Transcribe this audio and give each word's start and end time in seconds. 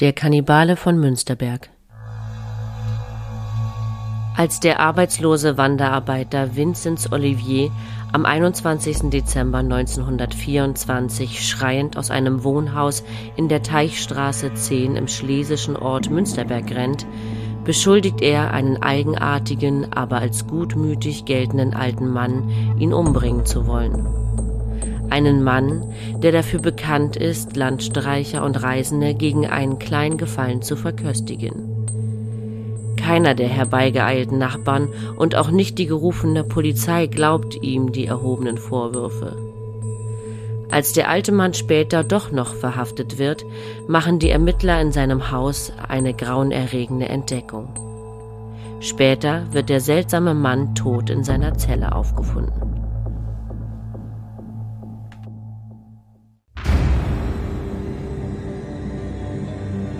Der 0.00 0.14
Kannibale 0.14 0.76
von 0.76 0.98
Münsterberg. 0.98 1.68
Als 4.34 4.58
der 4.58 4.80
arbeitslose 4.80 5.58
Wanderarbeiter 5.58 6.56
Vinzenz 6.56 7.12
Olivier 7.12 7.70
am 8.10 8.24
21. 8.24 9.10
Dezember 9.10 9.58
1924 9.58 11.46
schreiend 11.46 11.98
aus 11.98 12.10
einem 12.10 12.44
Wohnhaus 12.44 13.04
in 13.36 13.50
der 13.50 13.62
Teichstraße 13.62 14.54
10 14.54 14.96
im 14.96 15.06
schlesischen 15.06 15.76
Ort 15.76 16.08
Münsterberg 16.08 16.70
rennt, 16.70 17.04
beschuldigt 17.64 18.22
er 18.22 18.52
einen 18.54 18.82
eigenartigen, 18.82 19.92
aber 19.92 20.16
als 20.16 20.46
gutmütig 20.46 21.26
geltenden 21.26 21.74
alten 21.74 22.08
Mann, 22.08 22.48
ihn 22.78 22.94
umbringen 22.94 23.44
zu 23.44 23.66
wollen 23.66 24.06
einen 25.10 25.42
Mann, 25.42 25.92
der 26.16 26.32
dafür 26.32 26.60
bekannt 26.60 27.16
ist, 27.16 27.56
Landstreicher 27.56 28.44
und 28.44 28.62
Reisende 28.62 29.14
gegen 29.14 29.46
einen 29.46 29.78
kleinen 29.78 30.16
Gefallen 30.16 30.62
zu 30.62 30.76
verköstigen. 30.76 31.80
Keiner 32.96 33.34
der 33.34 33.48
herbeigeeilten 33.48 34.38
Nachbarn 34.38 34.88
und 35.16 35.34
auch 35.34 35.50
nicht 35.50 35.78
die 35.78 35.86
gerufene 35.86 36.44
Polizei 36.44 37.06
glaubt 37.06 37.62
ihm 37.62 37.92
die 37.92 38.06
erhobenen 38.06 38.58
Vorwürfe. 38.58 39.36
Als 40.70 40.92
der 40.92 41.08
alte 41.08 41.32
Mann 41.32 41.52
später 41.52 42.04
doch 42.04 42.30
noch 42.30 42.54
verhaftet 42.54 43.18
wird, 43.18 43.44
machen 43.88 44.20
die 44.20 44.30
Ermittler 44.30 44.80
in 44.80 44.92
seinem 44.92 45.32
Haus 45.32 45.72
eine 45.88 46.14
grauenerregende 46.14 47.08
Entdeckung. 47.08 47.68
Später 48.80 49.46
wird 49.52 49.68
der 49.68 49.80
seltsame 49.80 50.32
Mann 50.32 50.74
tot 50.74 51.10
in 51.10 51.24
seiner 51.24 51.58
Zelle 51.58 51.94
aufgefunden. 51.94 52.79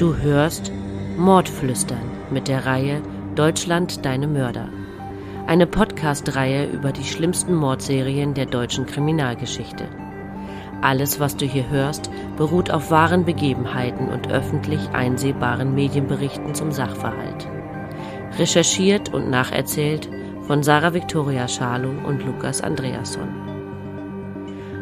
Du 0.01 0.17
hörst 0.17 0.73
Mordflüstern 1.19 2.01
mit 2.31 2.49
der 2.49 2.65
Reihe 2.65 3.03
Deutschland 3.35 4.03
deine 4.07 4.29
Mörder. 4.29 4.71
Eine 5.47 5.67
Podcast-Reihe 5.67 6.71
über 6.71 6.91
die 6.91 7.05
schlimmsten 7.05 7.53
Mordserien 7.55 8.33
der 8.33 8.47
deutschen 8.47 8.87
Kriminalgeschichte. 8.87 9.85
Alles, 10.81 11.21
was 11.21 11.37
du 11.37 11.45
hier 11.45 11.69
hörst, 11.69 12.11
beruht 12.39 12.71
auf 12.71 12.91
wahren 12.91 13.27
Begebenheiten 13.27 14.09
und 14.09 14.33
öffentlich 14.33 14.81
einsehbaren 14.95 15.75
Medienberichten 15.75 16.55
zum 16.55 16.73
Sachverhalt. 16.73 17.47
Recherchiert 18.39 19.13
und 19.13 19.29
nacherzählt 19.29 20.09
von 20.47 20.63
Sarah 20.63 20.95
Victoria 20.95 21.47
Schalow 21.47 21.93
und 22.07 22.25
Lukas 22.25 22.63
Andreasson. 22.63 23.29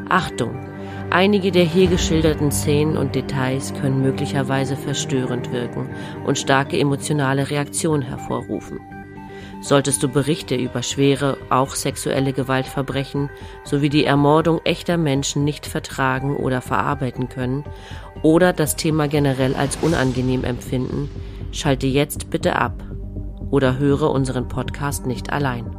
Achtung! 0.08 0.77
Einige 1.10 1.50
der 1.50 1.64
hier 1.64 1.86
geschilderten 1.86 2.52
Szenen 2.52 2.98
und 2.98 3.14
Details 3.14 3.72
können 3.80 4.02
möglicherweise 4.02 4.76
verstörend 4.76 5.50
wirken 5.52 5.88
und 6.26 6.38
starke 6.38 6.78
emotionale 6.78 7.48
Reaktionen 7.48 8.02
hervorrufen. 8.02 8.78
Solltest 9.62 10.02
du 10.02 10.08
Berichte 10.08 10.54
über 10.54 10.82
schwere, 10.82 11.38
auch 11.48 11.74
sexuelle 11.74 12.34
Gewaltverbrechen 12.34 13.30
sowie 13.64 13.88
die 13.88 14.04
Ermordung 14.04 14.60
echter 14.64 14.98
Menschen 14.98 15.44
nicht 15.44 15.66
vertragen 15.66 16.36
oder 16.36 16.60
verarbeiten 16.60 17.30
können 17.30 17.64
oder 18.22 18.52
das 18.52 18.76
Thema 18.76 19.08
generell 19.08 19.54
als 19.54 19.76
unangenehm 19.80 20.44
empfinden, 20.44 21.10
schalte 21.52 21.86
jetzt 21.86 22.28
bitte 22.28 22.56
ab 22.56 22.84
oder 23.50 23.78
höre 23.78 24.10
unseren 24.10 24.46
Podcast 24.46 25.06
nicht 25.06 25.32
allein. 25.32 25.77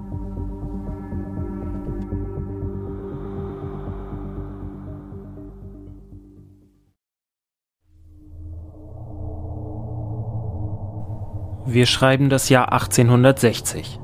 Wir 11.71 11.85
schreiben 11.85 12.29
das 12.29 12.49
Jahr 12.49 12.73
1860. 12.73 13.99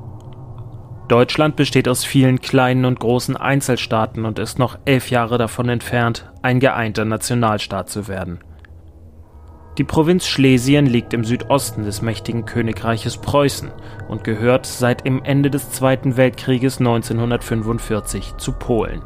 Deutschland 1.08 1.56
besteht 1.56 1.88
aus 1.88 2.04
vielen 2.04 2.40
kleinen 2.40 2.84
und 2.84 3.00
großen 3.00 3.36
Einzelstaaten 3.36 4.24
und 4.24 4.38
ist 4.38 4.60
noch 4.60 4.78
elf 4.84 5.10
Jahre 5.10 5.36
davon 5.36 5.68
entfernt, 5.68 6.30
ein 6.42 6.60
geeinter 6.60 7.04
Nationalstaat 7.04 7.90
zu 7.90 8.06
werden. 8.06 8.38
Die 9.78 9.84
Provinz 9.84 10.28
Schlesien 10.28 10.86
liegt 10.86 11.12
im 11.12 11.24
Südosten 11.24 11.82
des 11.82 12.02
mächtigen 12.02 12.44
Königreiches 12.44 13.16
Preußen 13.16 13.72
und 14.06 14.22
gehört 14.22 14.64
seit 14.64 15.04
dem 15.04 15.24
Ende 15.24 15.50
des 15.50 15.72
Zweiten 15.72 16.16
Weltkrieges 16.16 16.78
1945 16.78 18.36
zu 18.36 18.52
Polen. 18.52 19.02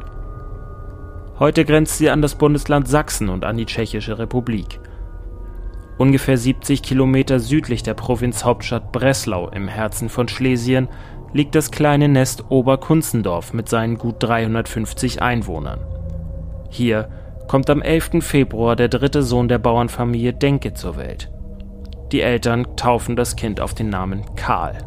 Heute 1.38 1.65
grenzt 1.65 1.97
sie 1.97 2.10
an 2.10 2.20
das 2.20 2.34
Bundesland 2.34 2.88
Sachsen 2.88 3.31
und 3.31 3.47
an 3.47 3.56
die 3.56 3.65
Tschechische 3.65 4.19
Republik. 4.19 4.81
Ungefähr 6.00 6.38
70 6.38 6.83
Kilometer 6.83 7.41
südlich 7.41 7.83
der 7.83 7.93
Provinzhauptstadt 7.93 8.91
Breslau 8.91 9.50
im 9.50 9.69
Herzen 9.69 10.09
von 10.09 10.28
Schlesien 10.28 10.88
liegt 11.34 11.55
das 11.55 11.71
kleine 11.71 12.09
Nest 12.09 12.47
Oberkunzendorf 12.49 13.53
mit 13.53 13.69
seinen 13.69 13.99
gut 13.99 14.15
350 14.21 15.21
Einwohnern. 15.21 15.81
Hier 16.71 17.11
kommt 17.49 17.69
am 17.69 17.83
11. 17.83 18.25
Februar 18.25 18.77
der 18.77 18.88
dritte 18.88 19.22
Sohn 19.22 19.49
der 19.49 19.59
Bauernfamilie 19.59 20.33
Denke 20.33 20.72
zur 20.72 20.97
Welt. 20.97 21.31
Die 22.12 22.22
Eltern 22.22 22.67
taufen 22.77 23.15
das 23.15 23.37
Kind 23.37 23.61
auf 23.61 23.75
den 23.75 23.91
Namen 23.91 24.22
Karl. 24.37 24.78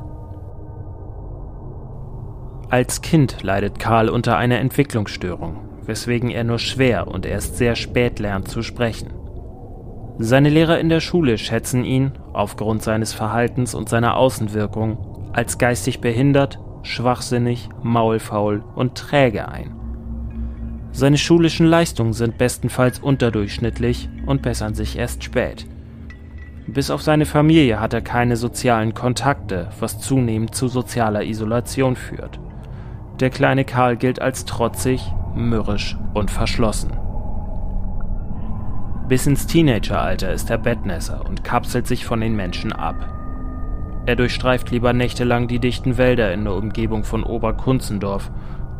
Als 2.72 3.04
Kind 3.04 3.44
leidet 3.44 3.78
Karl 3.78 4.10
unter 4.10 4.36
einer 4.38 4.58
Entwicklungsstörung, 4.58 5.58
weswegen 5.86 6.32
er 6.32 6.44
nur 6.44 6.58
schwer 6.58 7.08
und 7.08 7.28
erst 7.28 7.58
sehr 7.58 7.76
spät 7.76 8.18
lernt 8.18 8.48
zu 8.48 8.64
sprechen. 8.64 9.13
Seine 10.20 10.50
Lehrer 10.50 10.80
in 10.80 10.90
der 10.90 11.00
Schule 11.00 11.38
schätzen 11.38 11.84
ihn, 11.84 12.12
aufgrund 12.34 12.84
seines 12.84 13.14
Verhaltens 13.14 13.74
und 13.74 13.90
seiner 13.90 14.16
Außenwirkung, 14.16 15.32
als 15.34 15.58
geistig 15.58 16.02
behindert, 16.02 16.60
schwachsinnig, 16.84 17.70
maulfaul 17.82 18.64
und 18.76 18.96
träge 18.96 19.48
ein. 19.48 19.76
Seine 20.92 21.18
schulischen 21.18 21.66
Leistungen 21.66 22.14
sind 22.14 22.38
bestenfalls 22.38 23.00
unterdurchschnittlich 23.00 24.10
und 24.28 24.44
bessern 24.44 24.76
sich 24.76 24.98
erst 24.98 25.24
spät. 25.24 25.66
Bis 26.68 26.92
auf 26.92 27.02
seine 27.02 27.26
Familie 27.26 27.80
hat 27.80 27.94
er 27.94 28.02
keine 28.02 28.38
sozialen 28.38 28.94
Kontakte, 28.94 29.70
was 29.80 30.00
zunehmend 30.00 30.54
zu 30.54 30.68
sozialer 30.68 31.24
Isolation 31.24 31.96
führt. 31.96 32.40
Der 33.20 33.32
kleine 33.32 33.66
Karl 33.66 33.98
gilt 33.98 34.22
als 34.22 34.46
trotzig, 34.46 35.12
mürrisch 35.36 35.98
und 36.14 36.30
verschlossen. 36.30 36.92
Bis 39.08 39.28
ins 39.28 39.48
Teenageralter 39.48 40.32
ist 40.32 40.50
er 40.50 40.58
Bettnässer 40.58 41.26
und 41.28 41.44
kapselt 41.44 41.88
sich 41.88 42.06
von 42.06 42.22
den 42.22 42.36
Menschen 42.36 42.72
ab. 42.72 42.96
Er 44.06 44.16
durchstreift 44.16 44.72
lieber 44.72 44.94
nächtelang 44.94 45.50
die 45.50 45.60
dichten 45.60 45.98
Wälder 45.98 46.34
in 46.34 46.46
der 46.46 46.54
Umgebung 46.54 47.04
von 47.04 47.24
Oberkunzendorf 47.24 48.32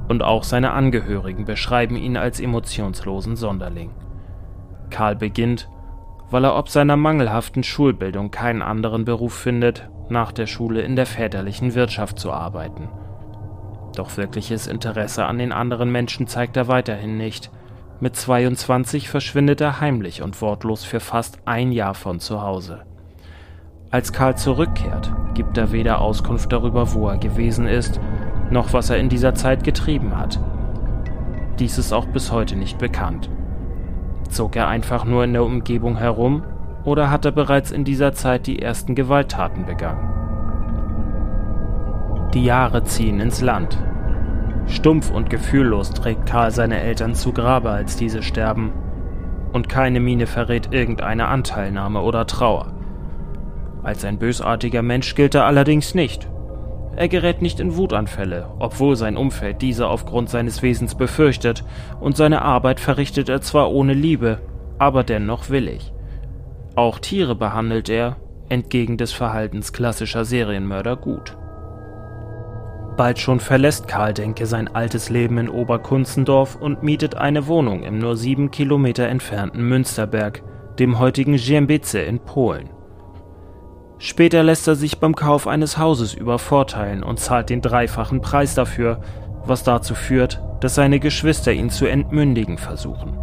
und 0.08 0.24
auch 0.24 0.44
seine 0.44 0.72
Angehörigen 0.72 1.44
beschreiben 1.44 1.98
ihn 1.98 2.16
als 2.16 2.40
emotionslosen 2.40 3.36
Sonderling. 3.36 3.92
Karl 4.90 5.18
beginnt, 5.18 5.70
weil 6.30 6.46
er 6.46 6.56
ob 6.56 6.70
seiner 6.70 6.96
mangelhaften 6.96 7.64
Schulbildung 7.64 8.32
keinen 8.32 8.62
anderen 8.62 9.04
Beruf 9.04 9.34
findet, 9.34 9.90
nach 10.10 10.32
der 10.32 10.48
Schule 10.48 10.82
in 10.82 10.96
der 10.96 11.06
väterlichen 11.06 11.76
Wirtschaft 11.76 12.18
zu 12.18 12.32
arbeiten. 12.32 12.88
Doch 13.96 14.16
wirkliches 14.16 14.68
Interesse 14.68 15.26
an 15.26 15.38
den 15.38 15.52
anderen 15.52 15.92
Menschen 15.92 16.28
zeigt 16.28 16.56
er 16.56 16.70
weiterhin 16.70 17.18
nicht– 17.18 17.52
mit 18.04 18.18
22 18.18 19.08
verschwindet 19.08 19.62
er 19.62 19.80
heimlich 19.80 20.22
und 20.22 20.42
wortlos 20.42 20.84
für 20.84 21.00
fast 21.00 21.40
ein 21.46 21.72
Jahr 21.72 21.94
von 21.94 22.20
zu 22.20 22.42
Hause. 22.42 22.82
Als 23.92 24.12
Karl 24.12 24.36
zurückkehrt, 24.36 25.10
gibt 25.36 25.58
er 25.58 25.72
weder 25.72 26.02
Auskunft 26.02 26.52
darüber, 26.52 26.94
wo 26.94 27.08
er 27.08 27.16
gewesen 27.18 27.66
ist, 27.66 28.02
noch 28.50 28.74
was 28.74 28.90
er 28.90 28.98
in 28.98 29.08
dieser 29.08 29.36
Zeit 29.36 29.64
getrieben 29.64 30.18
hat. 30.18 30.38
Dies 31.60 31.78
ist 31.78 31.94
auch 31.94 32.06
bis 32.08 32.30
heute 32.34 32.58
nicht 32.58 32.78
bekannt. 32.78 33.30
Zog 34.30 34.58
er 34.58 34.68
einfach 34.68 35.06
nur 35.06 35.24
in 35.24 35.32
der 35.32 35.46
Umgebung 35.46 35.96
herum 35.96 36.44
oder 36.84 37.10
hat 37.10 37.24
er 37.24 37.32
bereits 37.32 37.72
in 37.72 37.86
dieser 37.86 38.12
Zeit 38.12 38.48
die 38.48 38.62
ersten 38.62 38.96
Gewalttaten 38.96 39.66
begangen? 39.66 40.10
Die 42.34 42.44
Jahre 42.44 42.84
ziehen 42.84 43.22
ins 43.22 43.40
Land 43.40 43.78
Stumpf 44.68 45.12
und 45.12 45.30
gefühllos 45.30 45.92
trägt 45.92 46.26
Karl 46.26 46.52
seine 46.52 46.80
Eltern 46.82 47.16
zu 47.16 47.32
Grabe, 47.32 47.70
als 47.70 47.98
diese 47.98 48.24
sterben, 48.24 48.72
und 49.52 49.70
keine 49.70 50.00
Miene 50.00 50.26
verrät 50.26 50.74
irgendeine 50.74 51.28
Anteilnahme 51.28 52.02
oder 52.02 52.26
Trauer. 52.26 52.74
Als 53.84 54.06
ein 54.06 54.18
bösartiger 54.18 54.82
Mensch 54.82 55.14
gilt 55.16 55.36
er 55.36 55.46
allerdings 55.46 55.94
nicht. 55.94 56.30
Er 56.96 57.08
gerät 57.08 57.42
nicht 57.42 57.60
in 57.60 57.76
Wutanfälle, 57.76 58.50
obwohl 58.60 58.96
sein 58.96 59.18
Umfeld 59.18 59.62
diese 59.62 59.88
aufgrund 59.88 60.30
seines 60.30 60.62
Wesens 60.62 60.96
befürchtet, 60.96 61.64
und 62.00 62.16
seine 62.16 62.42
Arbeit 62.42 62.80
verrichtet 62.80 63.30
er 63.30 63.42
zwar 63.42 63.72
ohne 63.72 63.94
Liebe, 63.94 64.40
aber 64.78 65.04
dennoch 65.04 65.50
willig. 65.50 65.92
Auch 66.76 67.00
Tiere 67.00 67.36
behandelt 67.36 67.90
er, 67.90 68.18
entgegen 68.50 68.98
des 68.98 69.12
Verhaltens 69.12 69.74
klassischer 69.74 70.26
Serienmörder, 70.26 70.96
gut. 70.96 71.38
Bald 72.96 73.18
schon 73.18 73.40
verlässt 73.40 73.88
Karl 73.88 74.14
Denke 74.14 74.46
sein 74.46 74.68
altes 74.68 75.10
Leben 75.10 75.38
in 75.40 75.50
Oberkunzendorf 75.50 76.56
und 76.56 76.84
mietet 76.84 77.16
eine 77.16 77.48
Wohnung 77.48 77.84
im 77.84 77.98
nur 77.98 78.16
sieben 78.16 78.52
Kilometer 78.52 79.08
entfernten 79.08 79.68
Münsterberg, 79.68 80.44
dem 80.78 81.00
heutigen 81.00 81.38
Ziembice 81.38 81.96
in 81.96 82.20
Polen. 82.20 82.70
Später 83.98 84.44
lässt 84.44 84.68
er 84.68 84.76
sich 84.76 85.00
beim 85.00 85.16
Kauf 85.16 85.48
eines 85.48 85.78
Hauses 85.78 86.14
übervorteilen 86.14 87.04
und 87.04 87.20
zahlt 87.20 87.50
den 87.50 87.62
dreifachen 87.62 88.22
Preis 88.22 88.54
dafür, 88.54 89.00
was 89.46 89.64
dazu 89.64 89.96
führt, 89.96 90.42
dass 90.60 90.76
seine 90.76 91.00
Geschwister 91.00 91.52
ihn 91.52 91.70
zu 91.70 91.86
entmündigen 91.86 92.58
versuchen. 92.58 93.18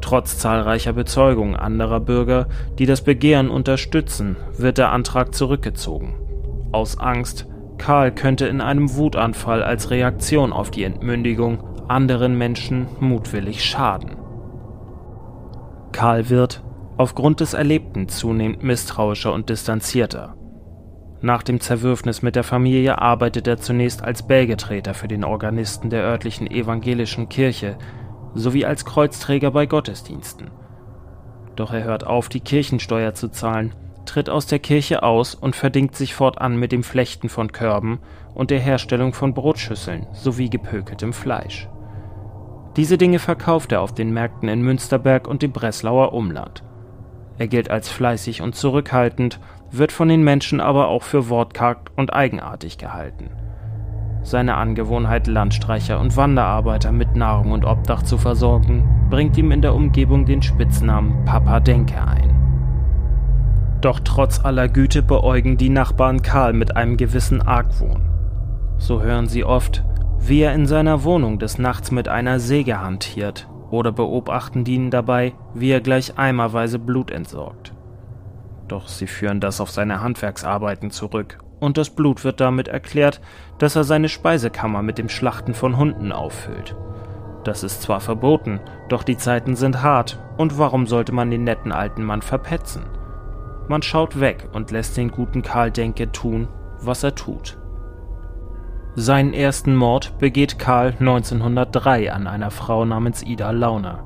Trotz 0.00 0.38
zahlreicher 0.38 0.94
Bezeugungen 0.94 1.54
anderer 1.54 2.00
Bürger, 2.00 2.46
die 2.78 2.86
das 2.86 3.02
Begehren 3.02 3.50
unterstützen, 3.50 4.36
wird 4.56 4.78
der 4.78 4.90
Antrag 4.90 5.34
zurückgezogen. 5.34 6.14
Aus 6.72 6.98
Angst, 6.98 7.46
Karl 7.78 8.12
könnte 8.12 8.46
in 8.46 8.60
einem 8.60 8.96
Wutanfall 8.96 9.62
als 9.62 9.90
Reaktion 9.90 10.52
auf 10.52 10.70
die 10.70 10.84
Entmündigung 10.84 11.62
anderen 11.88 12.36
Menschen 12.36 12.86
mutwillig 13.00 13.64
schaden. 13.64 14.16
Karl 15.92 16.28
wird, 16.28 16.62
aufgrund 16.96 17.40
des 17.40 17.54
Erlebten, 17.54 18.08
zunehmend 18.08 18.62
misstrauischer 18.62 19.32
und 19.32 19.48
distanzierter. 19.48 20.34
Nach 21.20 21.42
dem 21.42 21.60
Zerwürfnis 21.60 22.22
mit 22.22 22.36
der 22.36 22.44
Familie 22.44 23.00
arbeitet 23.00 23.48
er 23.48 23.56
zunächst 23.56 24.04
als 24.04 24.26
Bellgetreter 24.26 24.94
für 24.94 25.08
den 25.08 25.24
Organisten 25.24 25.90
der 25.90 26.02
örtlichen 26.02 26.48
evangelischen 26.48 27.28
Kirche 27.28 27.76
sowie 28.34 28.64
als 28.64 28.84
Kreuzträger 28.84 29.50
bei 29.50 29.66
Gottesdiensten. 29.66 30.50
Doch 31.56 31.72
er 31.72 31.82
hört 31.82 32.06
auf, 32.06 32.28
die 32.28 32.40
Kirchensteuer 32.40 33.14
zu 33.14 33.28
zahlen, 33.30 33.74
tritt 34.08 34.30
aus 34.30 34.46
der 34.46 34.58
Kirche 34.58 35.02
aus 35.02 35.34
und 35.34 35.54
verdingt 35.54 35.94
sich 35.94 36.14
fortan 36.14 36.58
mit 36.58 36.72
dem 36.72 36.82
Flechten 36.82 37.28
von 37.28 37.52
Körben 37.52 37.98
und 38.34 38.50
der 38.50 38.58
Herstellung 38.58 39.12
von 39.12 39.34
Brotschüsseln 39.34 40.06
sowie 40.12 40.48
gepökeltem 40.48 41.12
Fleisch. 41.12 41.68
Diese 42.76 42.96
Dinge 42.96 43.18
verkauft 43.18 43.72
er 43.72 43.82
auf 43.82 43.92
den 43.92 44.12
Märkten 44.12 44.48
in 44.48 44.62
Münsterberg 44.62 45.28
und 45.28 45.42
dem 45.42 45.52
Breslauer 45.52 46.12
Umland. 46.14 46.62
Er 47.36 47.48
gilt 47.48 47.70
als 47.70 47.88
fleißig 47.88 48.40
und 48.40 48.54
zurückhaltend, 48.54 49.40
wird 49.70 49.92
von 49.92 50.08
den 50.08 50.22
Menschen 50.22 50.60
aber 50.60 50.88
auch 50.88 51.02
für 51.02 51.28
wortkarg 51.28 51.90
und 51.96 52.12
eigenartig 52.12 52.78
gehalten. 52.78 53.30
Seine 54.22 54.56
Angewohnheit, 54.56 55.26
Landstreicher 55.26 56.00
und 56.00 56.16
Wanderarbeiter 56.16 56.92
mit 56.92 57.14
Nahrung 57.14 57.52
und 57.52 57.64
Obdach 57.64 58.02
zu 58.02 58.18
versorgen, 58.18 59.06
bringt 59.10 59.36
ihm 59.36 59.52
in 59.52 59.62
der 59.62 59.74
Umgebung 59.74 60.24
den 60.24 60.42
Spitznamen 60.42 61.24
Papa 61.24 61.60
Denke 61.60 62.00
ein. 62.02 62.37
Doch 63.80 64.00
trotz 64.00 64.44
aller 64.44 64.68
Güte 64.68 65.02
beäugen 65.02 65.56
die 65.56 65.68
Nachbarn 65.68 66.22
Karl 66.22 66.52
mit 66.52 66.76
einem 66.76 66.96
gewissen 66.96 67.40
Argwohn. 67.42 68.02
So 68.76 69.02
hören 69.02 69.28
sie 69.28 69.44
oft, 69.44 69.84
wie 70.18 70.40
er 70.40 70.52
in 70.52 70.66
seiner 70.66 71.04
Wohnung 71.04 71.38
des 71.38 71.58
Nachts 71.58 71.90
mit 71.90 72.08
einer 72.08 72.40
Säge 72.40 72.80
hantiert 72.80 73.48
oder 73.70 73.92
beobachten 73.92 74.64
ihn 74.66 74.90
dabei, 74.90 75.32
wie 75.54 75.70
er 75.70 75.80
gleich 75.80 76.18
eimerweise 76.18 76.78
Blut 76.78 77.10
entsorgt. 77.10 77.72
Doch 78.66 78.88
sie 78.88 79.06
führen 79.06 79.40
das 79.40 79.60
auf 79.60 79.70
seine 79.70 80.00
Handwerksarbeiten 80.00 80.90
zurück, 80.90 81.38
und 81.60 81.76
das 81.76 81.90
Blut 81.90 82.24
wird 82.24 82.40
damit 82.40 82.68
erklärt, 82.68 83.20
dass 83.58 83.76
er 83.76 83.84
seine 83.84 84.08
Speisekammer 84.08 84.82
mit 84.82 84.98
dem 84.98 85.08
Schlachten 85.08 85.54
von 85.54 85.76
Hunden 85.76 86.12
auffüllt. 86.12 86.76
Das 87.44 87.62
ist 87.62 87.82
zwar 87.82 88.00
verboten, 88.00 88.60
doch 88.88 89.02
die 89.02 89.16
Zeiten 89.16 89.54
sind 89.54 89.82
hart, 89.82 90.18
und 90.36 90.58
warum 90.58 90.86
sollte 90.86 91.12
man 91.12 91.30
den 91.30 91.44
netten 91.44 91.72
alten 91.72 92.04
Mann 92.04 92.22
verpetzen? 92.22 92.82
Man 93.68 93.82
schaut 93.82 94.18
weg 94.18 94.48
und 94.52 94.70
lässt 94.70 94.96
den 94.96 95.10
guten 95.10 95.42
Karl 95.42 95.70
Denke 95.70 96.10
tun, 96.10 96.48
was 96.80 97.04
er 97.04 97.14
tut. 97.14 97.58
Seinen 98.94 99.34
ersten 99.34 99.76
Mord 99.76 100.18
begeht 100.18 100.58
Karl 100.58 100.94
1903 100.98 102.12
an 102.12 102.26
einer 102.26 102.50
Frau 102.50 102.84
namens 102.84 103.22
Ida 103.22 103.50
Launer. 103.50 104.02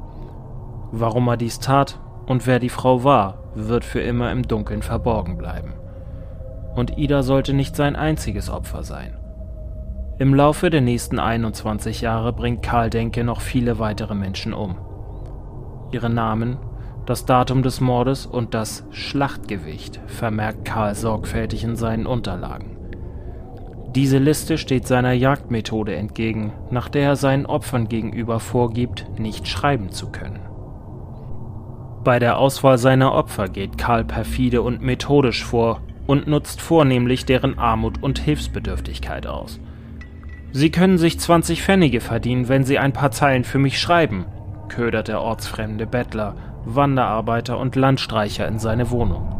Warum 0.90 1.28
er 1.28 1.36
dies 1.36 1.60
tat 1.60 1.98
und 2.26 2.46
wer 2.46 2.58
die 2.58 2.68
Frau 2.68 3.04
war, 3.04 3.38
wird 3.54 3.84
für 3.84 4.00
immer 4.00 4.30
im 4.32 4.42
Dunkeln 4.42 4.82
verborgen 4.82 5.38
bleiben. 5.38 5.74
Und 6.74 6.98
Ida 6.98 7.22
sollte 7.22 7.54
nicht 7.54 7.76
sein 7.76 7.96
einziges 7.96 8.50
Opfer 8.50 8.82
sein. 8.82 9.16
Im 10.18 10.34
Laufe 10.34 10.70
der 10.70 10.80
nächsten 10.80 11.18
21 11.18 12.00
Jahre 12.00 12.32
bringt 12.32 12.62
Karl 12.62 12.90
Denke 12.90 13.24
noch 13.24 13.40
viele 13.40 13.78
weitere 13.78 14.14
Menschen 14.14 14.52
um. 14.52 14.76
Ihre 15.90 16.10
Namen, 16.10 16.58
das 17.06 17.24
Datum 17.26 17.62
des 17.62 17.80
Mordes 17.80 18.26
und 18.26 18.54
das 18.54 18.84
Schlachtgewicht 18.90 20.00
vermerkt 20.06 20.64
Karl 20.64 20.94
sorgfältig 20.94 21.64
in 21.64 21.76
seinen 21.76 22.06
Unterlagen. 22.06 22.76
Diese 23.94 24.18
Liste 24.18 24.56
steht 24.56 24.86
seiner 24.86 25.12
Jagdmethode 25.12 25.94
entgegen, 25.94 26.52
nach 26.70 26.88
der 26.88 27.02
er 27.02 27.16
seinen 27.16 27.44
Opfern 27.44 27.88
gegenüber 27.88 28.40
vorgibt, 28.40 29.06
nicht 29.18 29.48
schreiben 29.48 29.90
zu 29.90 30.10
können. 30.10 30.40
Bei 32.02 32.18
der 32.18 32.38
Auswahl 32.38 32.78
seiner 32.78 33.12
Opfer 33.12 33.48
geht 33.48 33.78
Karl 33.78 34.04
perfide 34.04 34.62
und 34.62 34.80
methodisch 34.80 35.44
vor 35.44 35.80
und 36.06 36.26
nutzt 36.26 36.60
vornehmlich 36.60 37.26
deren 37.26 37.58
Armut 37.58 38.02
und 38.02 38.18
Hilfsbedürftigkeit 38.18 39.26
aus. 39.26 39.60
Sie 40.52 40.70
können 40.70 40.98
sich 40.98 41.20
20 41.20 41.62
Pfennige 41.62 42.00
verdienen, 42.00 42.48
wenn 42.48 42.64
Sie 42.64 42.78
ein 42.78 42.92
paar 42.92 43.10
Zeilen 43.10 43.44
für 43.44 43.58
mich 43.58 43.78
schreiben, 43.80 44.26
ködert 44.68 45.08
der 45.08 45.20
ortsfremde 45.20 45.86
Bettler, 45.86 46.34
Wanderarbeiter 46.64 47.58
und 47.58 47.76
Landstreicher 47.76 48.46
in 48.46 48.58
seine 48.58 48.90
Wohnung. 48.90 49.36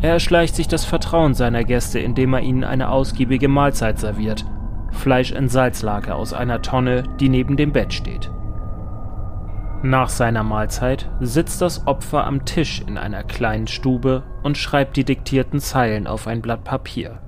Er 0.00 0.12
erschleicht 0.12 0.54
sich 0.54 0.68
das 0.68 0.84
Vertrauen 0.84 1.34
seiner 1.34 1.64
Gäste, 1.64 1.98
indem 1.98 2.34
er 2.34 2.40
ihnen 2.40 2.64
eine 2.64 2.90
ausgiebige 2.90 3.48
Mahlzeit 3.48 3.98
serviert. 3.98 4.44
Fleisch 4.90 5.32
in 5.32 5.48
Salzlake 5.48 6.14
aus 6.14 6.32
einer 6.32 6.62
Tonne, 6.62 7.04
die 7.20 7.28
neben 7.28 7.56
dem 7.56 7.72
Bett 7.72 7.92
steht. 7.92 8.30
Nach 9.82 10.08
seiner 10.08 10.42
Mahlzeit 10.42 11.10
sitzt 11.20 11.60
das 11.60 11.86
Opfer 11.86 12.24
am 12.24 12.44
Tisch 12.44 12.82
in 12.86 12.96
einer 12.96 13.22
kleinen 13.22 13.66
Stube 13.66 14.22
und 14.42 14.56
schreibt 14.56 14.96
die 14.96 15.04
diktierten 15.04 15.60
Zeilen 15.60 16.06
auf 16.06 16.26
ein 16.26 16.40
Blatt 16.40 16.64
Papier. 16.64 17.18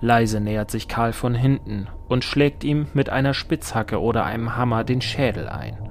Leise 0.00 0.40
nähert 0.40 0.70
sich 0.70 0.88
Karl 0.88 1.12
von 1.12 1.34
hinten 1.34 1.88
und 2.08 2.24
schlägt 2.24 2.64
ihm 2.64 2.86
mit 2.94 3.10
einer 3.10 3.34
Spitzhacke 3.34 4.00
oder 4.00 4.24
einem 4.24 4.56
Hammer 4.56 4.84
den 4.84 5.00
Schädel 5.00 5.48
ein. 5.48 5.85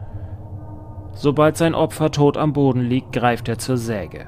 Sobald 1.15 1.55
sein 1.55 1.75
Opfer 1.75 2.11
tot 2.11 2.37
am 2.37 2.51
Boden 2.51 2.81
liegt, 2.81 3.13
greift 3.13 3.47
er 3.47 3.57
zur 3.57 3.77
Säge. 3.77 4.27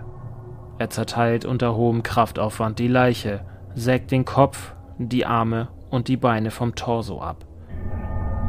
Er 0.80 0.90
zerteilt 0.90 1.44
unter 1.44 1.76
hohem 1.76 2.02
Kraftaufwand 2.02 2.80
die 2.80 2.88
Leiche, 2.88 3.42
sägt 3.76 4.12
den 4.12 4.24
Kopf, 4.24 4.74
die 4.98 5.26
Arme 5.26 5.68
und 5.90 6.08
die 6.08 6.18
Beine 6.18 6.50
vom 6.50 6.76
Torso 6.76 7.22
ab. 7.22 7.46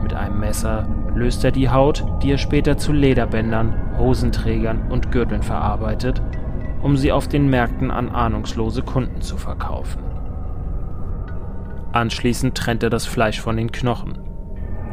Mit 0.02 0.14
einem 0.14 0.38
Messer 0.38 0.88
löst 1.14 1.44
er 1.44 1.50
die 1.50 1.69
Haut, 1.69 2.05
die 2.23 2.31
er 2.31 2.38
später 2.38 2.79
zu 2.79 2.93
Lederbändern, 2.93 3.99
Hosenträgern 3.99 4.90
und 4.90 5.11
Gürteln 5.11 5.43
verarbeitet, 5.43 6.23
um 6.81 6.96
sie 6.96 7.11
auf 7.11 7.26
den 7.26 7.50
Märkten 7.50 7.90
an 7.90 8.08
ahnungslose 8.08 8.83
Kunden 8.83 9.21
zu 9.21 9.37
verkaufen. 9.37 10.02
Anschließend 11.92 12.57
trennt 12.57 12.85
er 12.85 12.90
das 12.90 13.07
Fleisch 13.07 13.40
von 13.40 13.57
den 13.57 13.73
Knochen. 13.73 14.18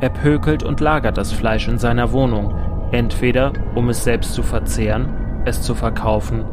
Er 0.01 0.09
pökelt 0.09 0.63
und 0.63 0.79
lagert 0.79 1.17
das 1.17 1.31
Fleisch 1.31 1.67
in 1.67 1.77
seiner 1.77 2.11
Wohnung, 2.11 2.53
entweder 2.91 3.53
um 3.75 3.89
es 3.89 4.03
selbst 4.03 4.33
zu 4.33 4.43
verzehren, 4.43 5.41
es 5.45 5.61
zu 5.61 5.75
verkaufen 5.75 6.45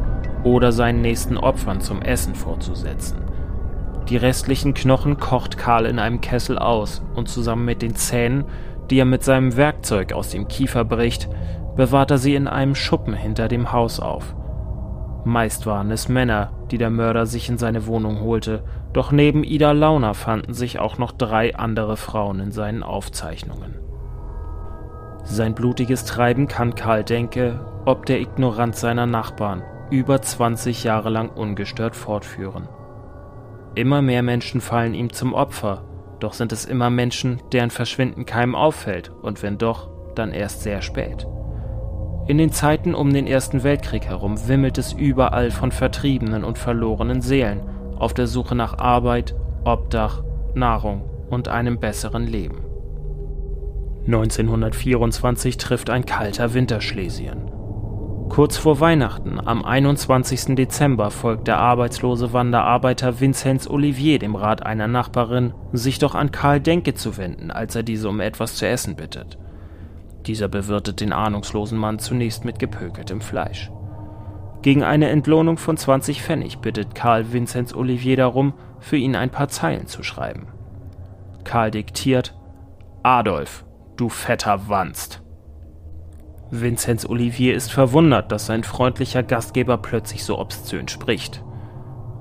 oder 0.43 0.71
seinen 0.71 1.01
nächsten 1.01 1.37
Opfern 1.37 1.81
zum 1.81 2.01
Essen 2.01 2.35
vorzusetzen. 2.35 3.17
Die 4.09 4.17
restlichen 4.17 4.73
Knochen 4.73 5.17
kocht 5.17 5.57
Karl 5.57 5.85
in 5.85 5.97
einem 5.97 6.19
Kessel 6.19 6.57
aus 6.57 7.01
und 7.15 7.29
zusammen 7.29 7.65
mit 7.65 7.81
den 7.81 7.95
Zähnen, 7.95 8.45
die 8.89 8.99
er 8.99 9.05
mit 9.05 9.23
seinem 9.23 9.55
Werkzeug 9.55 10.11
aus 10.11 10.29
dem 10.29 10.47
Kiefer 10.47 10.83
bricht, 10.83 11.29
bewahrt 11.75 12.11
er 12.11 12.17
sie 12.17 12.35
in 12.35 12.47
einem 12.47 12.75
Schuppen 12.75 13.13
hinter 13.13 13.47
dem 13.47 13.71
Haus 13.71 13.99
auf. 13.99 14.35
Meist 15.25 15.65
waren 15.65 15.89
es 15.89 16.09
Männer, 16.09 16.51
die 16.69 16.77
der 16.77 16.89
Mörder 16.89 17.25
sich 17.25 17.47
in 17.47 17.57
seine 17.57 17.87
Wohnung 17.87 18.19
holte, 18.19 18.63
doch 18.91 19.11
neben 19.11 19.45
Ida 19.45 19.71
Launer 19.71 20.13
fanden 20.13 20.53
sich 20.53 20.79
auch 20.79 20.97
noch 20.97 21.13
drei 21.13 21.55
andere 21.55 21.95
Frauen 21.95 22.41
in 22.41 22.51
seinen 22.51 22.83
Aufzeichnungen. 22.83 23.82
Sein 25.23 25.55
blutiges 25.55 26.03
Treiben 26.03 26.47
kann 26.47 26.75
Karl 26.75 27.03
Denke, 27.03 27.65
ob 27.85 28.05
der 28.05 28.19
Ignoranz 28.19 28.81
seiner 28.81 29.05
Nachbarn, 29.05 29.63
über 29.89 30.21
20 30.21 30.83
Jahre 30.83 31.09
lang 31.09 31.29
ungestört 31.29 31.95
fortführen. 31.95 32.67
Immer 33.75 34.01
mehr 34.01 34.21
Menschen 34.21 34.61
fallen 34.61 34.93
ihm 34.93 35.13
zum 35.13 35.33
Opfer, 35.33 35.85
doch 36.19 36.33
sind 36.33 36.51
es 36.51 36.65
immer 36.65 36.89
Menschen, 36.89 37.41
deren 37.51 37.69
Verschwinden 37.69 38.25
keinem 38.25 38.55
auffällt 38.55 39.11
und 39.21 39.41
wenn 39.43 39.57
doch, 39.57 39.89
dann 40.15 40.31
erst 40.31 40.61
sehr 40.61 40.81
spät. 40.81 41.25
In 42.27 42.37
den 42.37 42.51
Zeiten 42.51 42.93
um 42.93 43.11
den 43.11 43.27
Ersten 43.27 43.63
Weltkrieg 43.63 44.05
herum 44.05 44.47
wimmelt 44.47 44.77
es 44.77 44.93
überall 44.93 45.51
von 45.51 45.71
vertriebenen 45.71 46.43
und 46.43 46.57
verlorenen 46.57 47.21
Seelen 47.21 47.61
auf 47.97 48.13
der 48.13 48.27
Suche 48.27 48.55
nach 48.55 48.77
Arbeit, 48.77 49.35
Obdach, 49.65 50.23
Nahrung 50.53 51.09
und 51.29 51.47
einem 51.47 51.79
besseren 51.79 52.27
Leben. 52.27 52.72
1924 54.05 55.57
trifft 55.57 55.89
ein 55.89 56.05
kalter 56.05 56.53
Winter 56.53 56.81
Schlesien. 56.81 57.49
Kurz 58.27 58.57
vor 58.57 58.79
Weihnachten, 58.79 59.39
am 59.39 59.63
21. 59.63 60.55
Dezember, 60.55 61.11
folgt 61.11 61.47
der 61.47 61.59
arbeitslose 61.59 62.33
Wanderarbeiter 62.33 63.19
Vinzenz 63.21 63.69
Olivier 63.69 64.19
dem 64.19 64.35
Rat 64.35 64.65
einer 64.65 64.87
Nachbarin, 64.87 65.53
sich 65.71 65.99
doch 65.99 66.15
an 66.15 66.31
Karl 66.31 66.59
Denke 66.59 66.95
zu 66.95 67.17
wenden, 67.17 67.51
als 67.51 67.75
er 67.75 67.83
diese 67.83 68.09
um 68.09 68.19
etwas 68.19 68.55
zu 68.55 68.67
essen 68.67 68.95
bittet. 68.95 69.37
Dieser 70.25 70.47
bewirtet 70.47 70.99
den 70.99 71.13
ahnungslosen 71.13 71.77
Mann 71.77 71.99
zunächst 71.99 72.43
mit 72.43 72.59
gepökeltem 72.59 73.21
Fleisch. 73.21 73.71
Gegen 74.63 74.83
eine 74.83 75.09
Entlohnung 75.09 75.57
von 75.57 75.77
20 75.77 76.21
Pfennig 76.21 76.59
bittet 76.59 76.95
Karl 76.95 77.31
Vinzenz 77.31 77.73
Olivier 77.73 78.17
darum, 78.17 78.53
für 78.79 78.97
ihn 78.97 79.15
ein 79.15 79.29
paar 79.29 79.49
Zeilen 79.49 79.87
zu 79.87 80.03
schreiben. 80.03 80.47
Karl 81.43 81.71
diktiert: 81.71 82.33
Adolf, 83.03 83.65
du 83.97 84.09
fetter 84.09 84.67
Wanst. 84.67 85.21
Vinzenz 86.51 87.05
Olivier 87.05 87.55
ist 87.55 87.71
verwundert, 87.71 88.31
dass 88.31 88.45
sein 88.45 88.63
freundlicher 88.63 89.23
Gastgeber 89.23 89.77
plötzlich 89.77 90.23
so 90.23 90.37
obszön 90.37 90.87
spricht. 90.87 91.43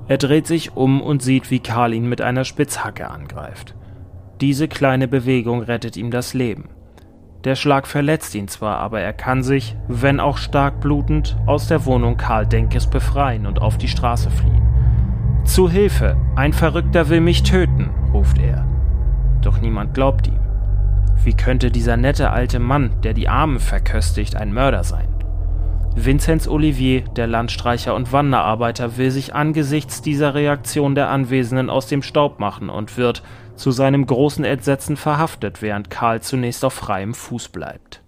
Er 0.08 0.18
dreht 0.18 0.46
sich 0.46 0.76
um 0.76 1.02
und 1.02 1.22
sieht, 1.22 1.50
wie 1.50 1.60
Karl 1.60 1.92
ihn 1.92 2.08
mit 2.08 2.20
einer 2.20 2.44
Spitzhacke 2.44 3.08
angreift. 3.08 3.74
Diese 4.40 4.68
kleine 4.68 5.06
Bewegung 5.06 5.62
rettet 5.62 5.96
ihm 5.96 6.10
das 6.10 6.34
Leben. 6.34 6.70
Der 7.44 7.56
Schlag 7.56 7.86
verletzt 7.86 8.34
ihn 8.34 8.48
zwar, 8.48 8.78
aber 8.78 9.00
er 9.00 9.12
kann 9.12 9.42
sich, 9.42 9.76
wenn 9.88 10.20
auch 10.20 10.38
stark 10.38 10.80
blutend, 10.80 11.36
aus 11.46 11.66
der 11.66 11.84
Wohnung 11.86 12.16
Karl 12.16 12.46
Denkes 12.46 12.88
befreien 12.88 13.46
und 13.46 13.60
auf 13.60 13.78
die 13.78 13.88
Straße 13.88 14.30
fliehen. 14.30 14.62
Zu 15.44 15.68
Hilfe! 15.68 16.16
Ein 16.36 16.52
Verrückter 16.52 17.08
will 17.08 17.20
mich 17.20 17.42
töten, 17.42 17.90
ruft 18.12 18.38
er. 18.38 18.66
Doch 19.42 19.60
niemand 19.60 19.92
glaubt 19.92 20.28
ihm. 20.28 20.41
Wie 21.24 21.34
könnte 21.34 21.70
dieser 21.70 21.96
nette 21.96 22.30
alte 22.30 22.58
Mann, 22.58 23.00
der 23.02 23.14
die 23.14 23.28
Armen 23.28 23.60
verköstigt, 23.60 24.34
ein 24.34 24.52
Mörder 24.52 24.82
sein? 24.82 25.08
Vinzenz 25.94 26.48
Olivier, 26.48 27.02
der 27.02 27.26
Landstreicher 27.28 27.94
und 27.94 28.12
Wanderarbeiter, 28.12 28.96
will 28.96 29.10
sich 29.10 29.34
angesichts 29.34 30.02
dieser 30.02 30.34
Reaktion 30.34 30.94
der 30.94 31.10
Anwesenden 31.10 31.70
aus 31.70 31.86
dem 31.86 32.02
Staub 32.02 32.40
machen 32.40 32.70
und 32.70 32.96
wird, 32.96 33.22
zu 33.54 33.70
seinem 33.70 34.06
großen 34.06 34.44
Entsetzen, 34.44 34.96
verhaftet, 34.96 35.62
während 35.62 35.90
Karl 35.90 36.22
zunächst 36.22 36.64
auf 36.64 36.72
freiem 36.72 37.14
Fuß 37.14 37.50
bleibt. 37.50 38.02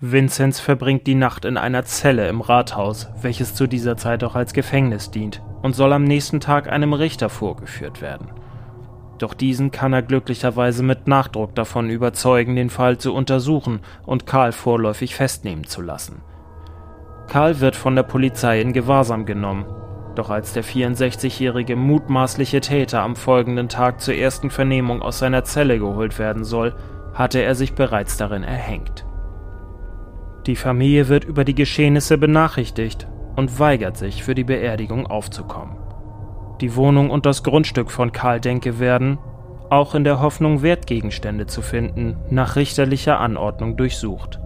Vinzenz 0.00 0.60
verbringt 0.60 1.06
die 1.06 1.14
Nacht 1.14 1.46
in 1.46 1.56
einer 1.56 1.84
Zelle 1.84 2.28
im 2.28 2.42
Rathaus, 2.42 3.08
welches 3.22 3.54
zu 3.54 3.66
dieser 3.66 3.96
Zeit 3.96 4.22
auch 4.24 4.34
als 4.34 4.52
Gefängnis 4.52 5.10
dient, 5.10 5.40
und 5.62 5.74
soll 5.74 5.92
am 5.94 6.04
nächsten 6.04 6.40
Tag 6.40 6.70
einem 6.70 6.92
Richter 6.92 7.30
vorgeführt 7.30 8.02
werden. 8.02 8.28
Doch 9.18 9.34
diesen 9.34 9.70
kann 9.70 9.92
er 9.92 10.02
glücklicherweise 10.02 10.82
mit 10.82 11.06
Nachdruck 11.06 11.54
davon 11.54 11.88
überzeugen, 11.88 12.56
den 12.56 12.70
Fall 12.70 12.98
zu 12.98 13.14
untersuchen 13.14 13.80
und 14.04 14.26
Karl 14.26 14.52
vorläufig 14.52 15.14
festnehmen 15.14 15.64
zu 15.64 15.82
lassen. 15.82 16.22
Karl 17.28 17.60
wird 17.60 17.76
von 17.76 17.96
der 17.96 18.02
Polizei 18.02 18.60
in 18.60 18.72
Gewahrsam 18.72 19.24
genommen, 19.24 19.64
doch 20.14 20.30
als 20.30 20.52
der 20.52 20.64
64-jährige 20.64 21.76
mutmaßliche 21.76 22.60
Täter 22.60 23.02
am 23.02 23.16
folgenden 23.16 23.68
Tag 23.68 24.00
zur 24.00 24.14
ersten 24.14 24.50
Vernehmung 24.50 25.02
aus 25.02 25.18
seiner 25.18 25.44
Zelle 25.44 25.78
geholt 25.78 26.18
werden 26.18 26.44
soll, 26.44 26.74
hatte 27.14 27.40
er 27.40 27.54
sich 27.54 27.74
bereits 27.74 28.16
darin 28.16 28.42
erhängt. 28.42 29.06
Die 30.46 30.56
Familie 30.56 31.08
wird 31.08 31.24
über 31.24 31.44
die 31.44 31.54
Geschehnisse 31.54 32.18
benachrichtigt 32.18 33.08
und 33.36 33.58
weigert 33.58 33.96
sich, 33.96 34.22
für 34.22 34.34
die 34.34 34.44
Beerdigung 34.44 35.06
aufzukommen. 35.06 35.83
Die 36.60 36.76
Wohnung 36.76 37.10
und 37.10 37.26
das 37.26 37.42
Grundstück 37.42 37.90
von 37.90 38.12
Karl 38.12 38.40
Denke 38.40 38.78
werden, 38.78 39.18
auch 39.70 39.94
in 39.94 40.04
der 40.04 40.20
Hoffnung, 40.20 40.62
Wertgegenstände 40.62 41.46
zu 41.46 41.62
finden, 41.62 42.16
nach 42.30 42.56
richterlicher 42.56 43.18
Anordnung 43.18 43.76
durchsucht. 43.76 44.38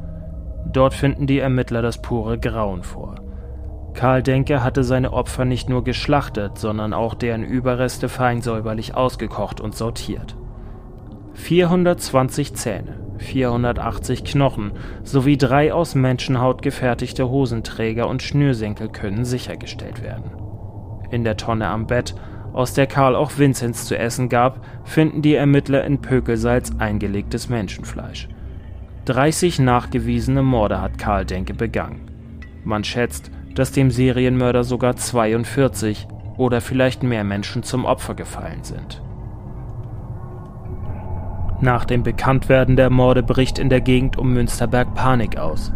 Dort 0.72 0.94
finden 0.94 1.26
die 1.26 1.38
Ermittler 1.38 1.82
das 1.82 2.00
pure 2.00 2.38
Grauen 2.38 2.82
vor. 2.82 3.16
Karl 3.94 4.22
Denke 4.22 4.62
hatte 4.62 4.84
seine 4.84 5.12
Opfer 5.12 5.44
nicht 5.44 5.68
nur 5.68 5.82
geschlachtet, 5.82 6.58
sondern 6.58 6.92
auch 6.92 7.14
deren 7.14 7.42
Überreste 7.42 8.08
fein 8.08 8.42
säuberlich 8.42 8.94
ausgekocht 8.94 9.60
und 9.60 9.74
sortiert. 9.74 10.36
420 11.34 12.54
Zähne, 12.54 12.96
480 13.18 14.24
Knochen 14.24 14.72
sowie 15.02 15.36
drei 15.36 15.72
aus 15.72 15.94
Menschenhaut 15.94 16.62
gefertigte 16.62 17.28
Hosenträger 17.28 18.08
und 18.08 18.22
Schnürsenkel 18.22 18.88
können 18.88 19.24
sichergestellt 19.24 20.02
werden. 20.02 20.37
In 21.10 21.24
der 21.24 21.36
Tonne 21.36 21.66
am 21.66 21.86
Bett, 21.86 22.14
aus 22.52 22.74
der 22.74 22.86
Karl 22.86 23.14
auch 23.14 23.38
Vinzenz 23.38 23.86
zu 23.86 23.96
essen 23.96 24.28
gab, 24.28 24.64
finden 24.84 25.22
die 25.22 25.34
Ermittler 25.34 25.84
in 25.84 26.00
Pökelsalz 26.00 26.72
eingelegtes 26.78 27.48
Menschenfleisch. 27.48 28.28
30 29.04 29.58
nachgewiesene 29.60 30.42
Morde 30.42 30.80
hat 30.80 30.98
Karl 30.98 31.24
Denke 31.24 31.54
begangen. 31.54 32.10
Man 32.64 32.84
schätzt, 32.84 33.30
dass 33.54 33.72
dem 33.72 33.90
Serienmörder 33.90 34.64
sogar 34.64 34.96
42 34.96 36.06
oder 36.36 36.60
vielleicht 36.60 37.02
mehr 37.02 37.24
Menschen 37.24 37.62
zum 37.62 37.84
Opfer 37.84 38.14
gefallen 38.14 38.62
sind. 38.62 39.02
Nach 41.60 41.84
dem 41.84 42.04
Bekanntwerden 42.04 42.76
der 42.76 42.90
Morde 42.90 43.22
bricht 43.22 43.58
in 43.58 43.68
der 43.68 43.80
Gegend 43.80 44.16
um 44.16 44.32
Münsterberg 44.32 44.94
Panik 44.94 45.38
aus. 45.38 45.72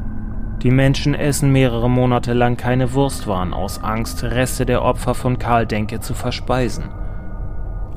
Die 0.62 0.70
Menschen 0.70 1.14
essen 1.14 1.50
mehrere 1.50 1.90
Monate 1.90 2.34
lang 2.34 2.56
keine 2.56 2.92
Wurstwaren 2.92 3.52
aus 3.52 3.82
Angst, 3.82 4.22
Reste 4.22 4.64
der 4.64 4.82
Opfer 4.82 5.14
von 5.14 5.40
Karl 5.40 5.66
Denke 5.66 5.98
zu 5.98 6.14
verspeisen. 6.14 6.84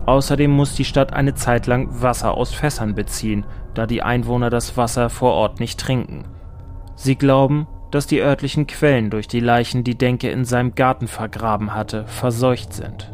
Außerdem 0.08 0.50
muss 0.50 0.74
die 0.74 0.86
Stadt 0.86 1.14
eine 1.14 1.36
Zeit 1.36 1.68
lang 1.68 2.02
Wasser 2.02 2.36
aus 2.36 2.56
Fässern 2.56 2.96
beziehen, 2.96 3.46
da 3.76 3.86
die 3.86 4.02
Einwohner 4.02 4.50
das 4.50 4.78
Wasser 4.78 5.12
vor 5.12 5.34
Ort 5.34 5.60
nicht 5.60 5.80
trinken. 5.80 6.26
Sie 6.96 7.16
glauben, 7.16 7.68
dass 7.92 8.08
die 8.08 8.22
örtlichen 8.22 8.66
Quellen 8.66 9.12
durch 9.12 9.28
die 9.28 9.40
Leichen, 9.40 9.84
die 9.84 9.98
Denke 9.98 10.32
in 10.32 10.44
seinem 10.44 10.74
Garten 10.74 11.08
vergraben 11.08 11.76
hatte, 11.76 12.08
verseucht 12.08 12.74
sind. 12.74 13.14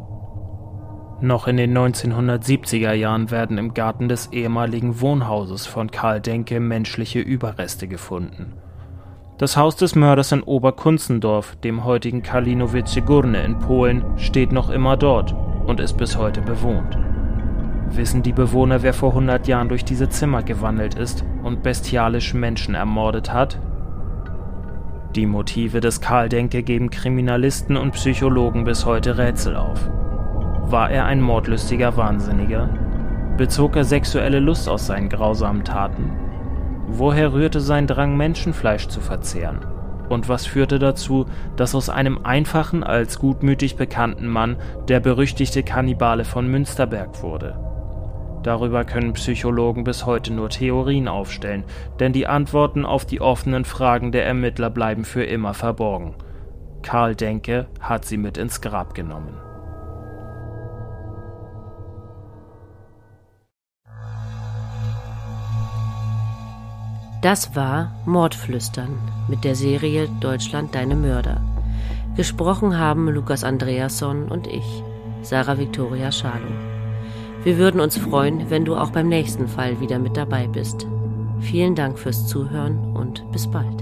Noch 1.19 1.47
in 1.47 1.57
den 1.57 1.77
1970er 1.77 2.93
Jahren 2.93 3.31
werden 3.31 3.57
im 3.57 3.73
Garten 3.73 4.07
des 4.07 4.31
ehemaligen 4.31 5.01
Wohnhauses 5.01 5.67
von 5.67 5.91
Karl 5.91 6.21
Denke 6.21 6.59
menschliche 6.61 7.19
Überreste 7.19 7.87
gefunden. 7.87 8.53
Das 9.41 9.57
Haus 9.57 9.75
des 9.75 9.95
Mörders 9.95 10.31
in 10.33 10.43
Oberkunzendorf, 10.43 11.55
dem 11.55 11.83
heutigen 11.83 12.21
Kalinowice 12.21 12.97
Górne 12.97 13.43
in 13.43 13.57
Polen, 13.57 14.03
steht 14.17 14.51
noch 14.51 14.69
immer 14.69 14.97
dort 14.97 15.33
und 15.65 15.79
ist 15.79 15.97
bis 15.97 16.15
heute 16.15 16.41
bewohnt. 16.41 16.95
Wissen 17.89 18.21
die 18.21 18.33
Bewohner, 18.33 18.83
wer 18.83 18.93
vor 18.93 19.09
100 19.09 19.47
Jahren 19.47 19.67
durch 19.67 19.83
diese 19.83 20.09
Zimmer 20.09 20.43
gewandelt 20.43 20.93
ist 20.93 21.25
und 21.41 21.63
bestialisch 21.63 22.35
Menschen 22.35 22.75
ermordet 22.75 23.33
hat? 23.33 23.59
Die 25.15 25.25
Motive 25.25 25.79
des 25.79 26.01
Karl 26.01 26.29
Denke 26.29 26.61
geben 26.61 26.91
Kriminalisten 26.91 27.77
und 27.77 27.93
Psychologen 27.93 28.63
bis 28.63 28.85
heute 28.85 29.17
Rätsel 29.17 29.55
auf. 29.55 29.89
War 30.69 30.91
er 30.91 31.05
ein 31.05 31.19
mordlustiger 31.19 31.97
Wahnsinniger? 31.97 32.69
Bezog 33.37 33.75
er 33.75 33.85
sexuelle 33.85 34.39
Lust 34.39 34.69
aus 34.69 34.85
seinen 34.85 35.09
grausamen 35.09 35.63
Taten? 35.63 36.30
Woher 36.87 37.33
rührte 37.33 37.59
sein 37.59 37.87
Drang, 37.87 38.17
Menschenfleisch 38.17 38.87
zu 38.87 39.01
verzehren? 39.01 39.59
Und 40.09 40.27
was 40.27 40.45
führte 40.45 40.77
dazu, 40.77 41.25
dass 41.55 41.73
aus 41.73 41.89
einem 41.89 42.25
einfachen, 42.25 42.83
als 42.83 43.17
gutmütig 43.17 43.77
bekannten 43.77 44.27
Mann 44.27 44.57
der 44.87 44.99
berüchtigte 44.99 45.63
Kannibale 45.63 46.25
von 46.25 46.47
Münsterberg 46.47 47.23
wurde? 47.23 47.57
Darüber 48.43 48.83
können 48.83 49.13
Psychologen 49.13 49.83
bis 49.83 50.05
heute 50.05 50.33
nur 50.33 50.49
Theorien 50.49 51.07
aufstellen, 51.07 51.63
denn 51.99 52.11
die 52.11 52.27
Antworten 52.27 52.85
auf 52.85 53.05
die 53.05 53.21
offenen 53.21 53.65
Fragen 53.65 54.11
der 54.11 54.25
Ermittler 54.25 54.69
bleiben 54.69 55.05
für 55.05 55.23
immer 55.23 55.53
verborgen. 55.53 56.15
Karl 56.81 57.15
Denke 57.15 57.67
hat 57.79 58.05
sie 58.05 58.17
mit 58.17 58.37
ins 58.37 58.59
Grab 58.59 58.95
genommen. 58.95 59.37
Das 67.21 67.55
war 67.55 67.91
Mordflüstern 68.07 68.97
mit 69.27 69.43
der 69.43 69.53
Serie 69.53 70.09
Deutschland 70.19 70.73
deine 70.73 70.95
Mörder. 70.95 71.39
Gesprochen 72.17 72.79
haben 72.79 73.07
Lukas 73.09 73.43
Andreasson 73.43 74.27
und 74.27 74.47
ich, 74.47 74.83
Sarah 75.21 75.59
Victoria 75.59 76.11
Schalo. 76.11 76.47
Wir 77.43 77.59
würden 77.59 77.79
uns 77.79 77.95
freuen, 77.95 78.49
wenn 78.49 78.65
du 78.65 78.75
auch 78.75 78.89
beim 78.89 79.07
nächsten 79.07 79.47
Fall 79.47 79.79
wieder 79.79 79.99
mit 79.99 80.17
dabei 80.17 80.47
bist. 80.47 80.87
Vielen 81.39 81.75
Dank 81.75 81.99
fürs 81.99 82.25
Zuhören 82.25 82.95
und 82.95 83.31
bis 83.31 83.45
bald. 83.45 83.80